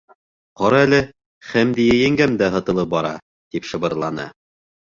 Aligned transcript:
Ҡара 0.61 0.79
әле 0.85 1.01
Хәмдиә 1.49 1.99
еңгәм 1.99 2.35
дә 2.41 2.49
һытылып 2.57 2.91
бара,— 2.97 3.15
тип 3.53 3.71
шыбырланы. 3.73 4.31